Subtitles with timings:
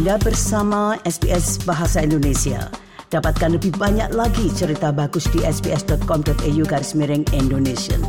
[0.00, 2.72] Anda bersama SBS Bahasa Indonesia.
[3.12, 8.00] Dapatkan lebih banyak lagi cerita bagus di sbs.com.au garis miring Indonesia.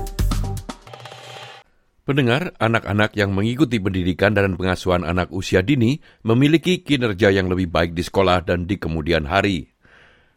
[2.07, 7.91] Pendengar, anak-anak yang mengikuti pendidikan dan pengasuhan anak usia dini memiliki kinerja yang lebih baik
[7.91, 9.67] di sekolah dan di kemudian hari.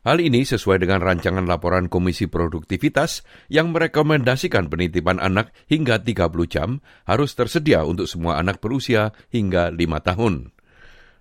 [0.03, 6.83] Hal ini sesuai dengan rancangan laporan Komisi Produktivitas yang merekomendasikan penitipan anak hingga 30 jam
[7.07, 10.51] harus tersedia untuk semua anak berusia hingga 5 tahun.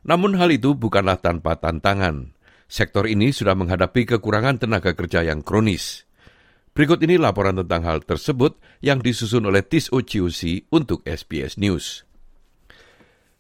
[0.03, 2.35] Namun hal itu bukanlah tanpa tantangan.
[2.67, 6.03] Sektor ini sudah menghadapi kekurangan tenaga kerja yang kronis.
[6.73, 12.01] Berikut ini laporan tentang hal tersebut yang disusun oleh Tis OCUC untuk SBS News.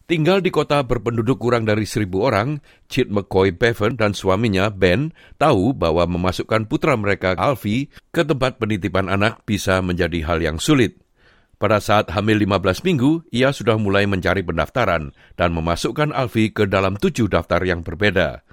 [0.03, 2.59] Tinggal di kota berpenduduk kurang dari seribu orang,
[2.91, 9.09] Chit McCoy Bevan dan suaminya Ben tahu bahwa memasukkan putra mereka Alfie ke tempat penitipan
[9.09, 11.02] anak bisa menjadi hal yang sulit.
[11.63, 16.99] Pada saat hamil 15 minggu, ia sudah mulai mencari pendaftaran dan memasukkan Alfie ke dalam
[16.99, 18.43] tujuh daftar yang berbeda.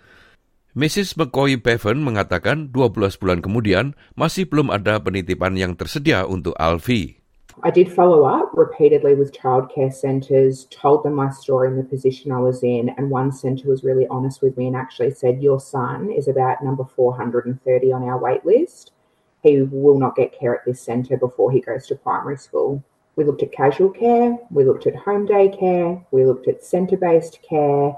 [0.78, 1.18] Mrs.
[1.18, 7.18] McCoy Bevan mengatakan 12 bulan kemudian masih belum ada penitipan yang tersedia untuk Alfie.
[7.66, 12.30] I did follow up repeatedly with childcare centres, told them my story and the position
[12.30, 15.58] I was in, and one centre was really honest with me and actually said, Your
[15.58, 17.58] son is about number 430
[17.90, 18.94] on our wait list.
[19.42, 22.86] He will not get care at this centre before he goes to primary school.
[23.16, 26.96] We looked at casual care, we looked at home day care, we looked at centre
[26.96, 27.96] based care,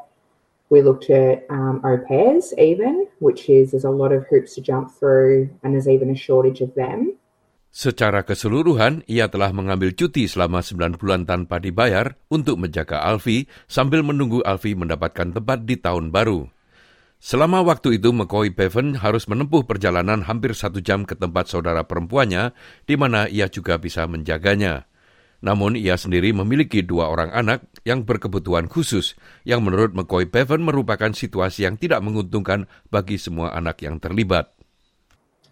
[0.73, 4.65] we looked at um, au pairs, even, which is there's a lot of hoops to
[4.65, 7.21] jump through, and there's even a shortage of them.
[7.73, 14.05] Secara keseluruhan, ia telah mengambil cuti selama 9 bulan tanpa dibayar untuk menjaga Alfie sambil
[14.05, 16.53] menunggu Alfie mendapatkan tempat di tahun baru.
[17.17, 22.53] Selama waktu itu, McCoy Bevan harus menempuh perjalanan hampir satu jam ke tempat saudara perempuannya,
[22.85, 24.85] di mana ia juga bisa menjaganya.
[25.43, 31.11] Namun ia sendiri memiliki dua orang anak yang berkebutuhan khusus, yang menurut McCoy Bevan merupakan
[31.11, 34.55] situasi yang tidak menguntungkan bagi semua anak yang terlibat.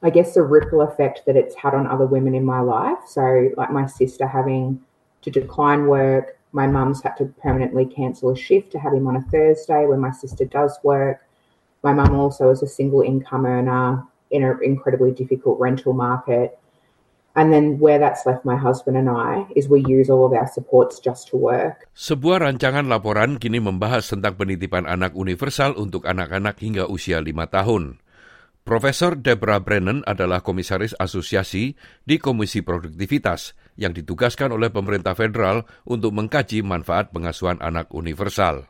[0.01, 3.03] I guess the ripple effect that it's had on other women in my life.
[3.05, 4.81] So, like my sister having
[5.21, 9.19] to decline work, my mum's had to permanently cancel a shift to have him on
[9.19, 11.27] a Thursday when my sister does work.
[11.83, 16.59] My mum also is a single income earner in an incredibly difficult rental market.
[21.95, 28.03] Sebuah rancangan laporan kini membahas tentang penitipan anak universal untuk anak-anak hingga usia lima tahun.
[28.67, 36.11] Profesor Deborah Brennan adalah komisaris asosiasi di Komisi Produktivitas yang ditugaskan oleh pemerintah federal untuk
[36.11, 38.67] mengkaji manfaat pengasuhan anak universal.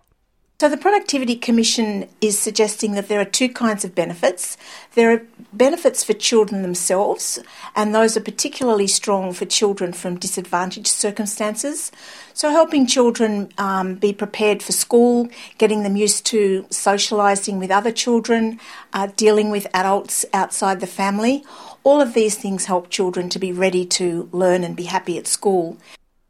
[0.61, 4.59] So, the Productivity Commission is suggesting that there are two kinds of benefits.
[4.95, 5.23] There are
[5.55, 7.39] benefits for children themselves,
[7.75, 11.91] and those are particularly strong for children from disadvantaged circumstances.
[12.35, 17.91] So, helping children um, be prepared for school, getting them used to socialising with other
[17.91, 18.61] children,
[18.93, 21.43] uh, dealing with adults outside the family.
[21.85, 25.27] All of these things help children to be ready to learn and be happy at
[25.27, 25.79] school.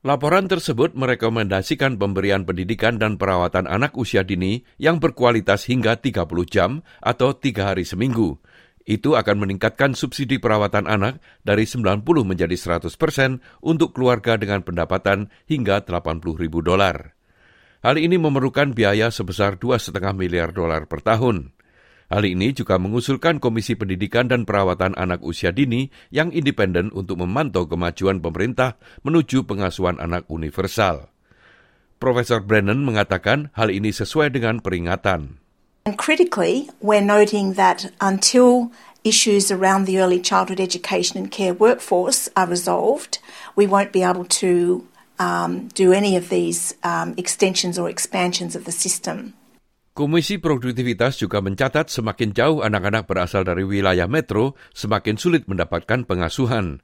[0.00, 6.81] Laporan tersebut merekomendasikan pemberian pendidikan dan perawatan anak usia dini yang berkualitas hingga 30 jam
[7.05, 8.41] atau tiga hari seminggu.
[8.89, 15.28] Itu akan meningkatkan subsidi perawatan anak dari 90 menjadi 100 persen untuk keluarga dengan pendapatan
[15.44, 17.12] hingga 80 ribu dolar.
[17.84, 21.53] Hal ini memerlukan biaya sebesar 2,5 miliar dolar per tahun.
[22.10, 27.71] Hal ini juga mengusulkan Komisi Pendidikan dan Perawatan Anak Usia Dini yang independen untuk memantau
[27.71, 28.75] kemajuan pemerintah
[29.06, 31.06] menuju pengasuhan anak universal.
[32.03, 35.38] Profesor Brennan mengatakan hal ini sesuai dengan peringatan.
[35.87, 38.75] And critically, we're noting that until
[39.06, 43.22] issues around the early childhood education and care workforce are resolved,
[43.54, 44.82] we won't be able to
[45.22, 49.38] um, do any of these um, extensions or expansions of the system.
[49.91, 56.78] Komisi Produktivitas juga mencatat semakin jauh anak-anak berasal dari wilayah metro, semakin sulit mendapatkan pengasuhan.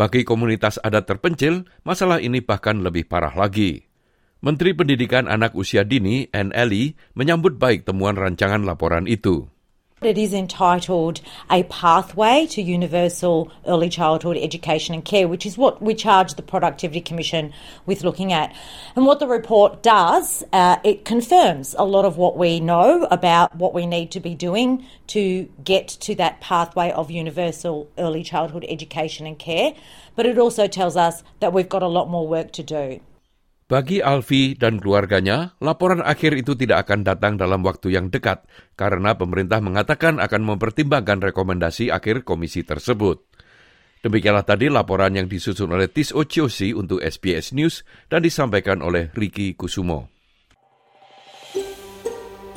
[0.00, 3.84] Bagi komunitas adat terpencil, masalah ini bahkan lebih parah lagi.
[4.40, 9.50] Menteri Pendidikan Anak Usia Dini, NLI, menyambut baik temuan rancangan laporan itu.
[10.00, 15.82] It is entitled A Pathway to Universal Early Childhood Education and Care, which is what
[15.82, 17.52] we charge the Productivity Commission
[17.84, 18.54] with looking at.
[18.94, 23.56] And what the report does, uh, it confirms a lot of what we know about
[23.56, 28.64] what we need to be doing to get to that pathway of universal early childhood
[28.68, 29.74] education and care.
[30.14, 33.00] But it also tells us that we've got a lot more work to do.
[33.68, 38.48] Bagi Alfi dan keluarganya, laporan akhir itu tidak akan datang dalam waktu yang dekat
[38.80, 43.28] karena pemerintah mengatakan akan mempertimbangkan rekomendasi akhir komisi tersebut.
[44.00, 49.52] Demikianlah tadi laporan yang disusun oleh Tis Ociosi untuk SBS News dan disampaikan oleh Ricky
[49.52, 50.08] Kusumo.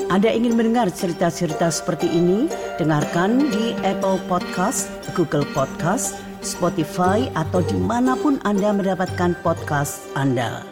[0.07, 2.47] Anda ingin mendengar cerita-cerita seperti ini?
[2.79, 10.70] Dengarkan di Apple Podcast, Google Podcast, Spotify, atau di mana pun Anda mendapatkan podcast Anda.